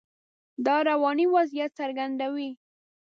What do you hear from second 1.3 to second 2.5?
وضعیت څرګندوي.